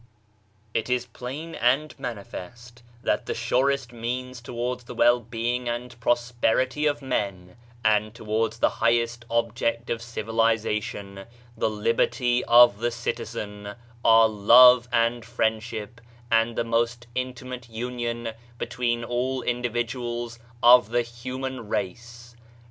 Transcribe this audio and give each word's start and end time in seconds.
It 0.73 0.89
is 0.89 1.05
plain 1.05 1.53
and 1.53 1.93
manifest 1.99 2.81
that 3.03 3.27
the 3.27 3.35
surest 3.35 3.93
means 3.93 4.41
towards 4.41 4.85
the 4.85 4.95
well 4.95 5.19
being 5.19 5.69
and 5.69 5.95
prosperity 5.99 6.87
of 6.87 7.03
men, 7.03 7.55
and 7.85 8.11
towards 8.11 8.57
the 8.57 8.69
highest 8.81 9.25
object 9.29 9.91
of 9.91 10.01
civilization, 10.01 11.25
the 11.55 11.69
liberty 11.69 12.43
of 12.45 12.79
the 12.79 12.89
citizen, 12.89 13.75
are 14.03 14.27
love 14.27 14.87
and 14.91 15.23
friendship 15.23 16.01
and 16.31 16.55
the 16.55 16.63
most 16.63 17.05
intimate 17.13 17.69
union 17.69 18.31
between 18.57 19.03
all 19.03 19.43
individuals 19.43 20.39
of 20.63 20.89
the 20.89 21.03
human 21.03 21.67
race. 21.69 22.35